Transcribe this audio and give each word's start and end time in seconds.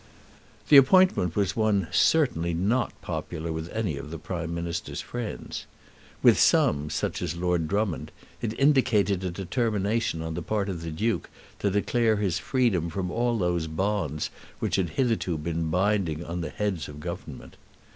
The 0.69 0.77
appointment 0.77 1.35
was 1.35 1.55
one 1.55 1.85
certainly 1.91 2.55
not 2.55 2.99
popular 3.03 3.51
with 3.51 3.69
any 3.69 3.97
of 3.97 4.09
the 4.09 4.17
Prime 4.17 4.51
Minister's 4.51 4.99
friends. 5.01 5.67
With 6.23 6.39
some, 6.39 6.89
such 6.89 7.21
as 7.21 7.35
Lord 7.35 7.67
Drummond, 7.67 8.09
it 8.41 8.59
indicated 8.59 9.23
a 9.23 9.29
determination 9.29 10.23
on 10.23 10.33
the 10.33 10.41
part 10.41 10.69
of 10.69 10.81
the 10.81 10.89
Duke 10.89 11.29
to 11.59 11.69
declare 11.69 12.15
his 12.15 12.39
freedom 12.39 12.89
from 12.89 13.11
all 13.11 13.37
those 13.37 13.67
bonds 13.67 14.31
which 14.57 14.77
had 14.77 14.89
hitherto 14.97 15.37
been 15.37 15.69
binding 15.69 16.25
on 16.25 16.41
the 16.41 16.49
Heads 16.49 16.87
of 16.89 16.99
Government. 16.99 17.55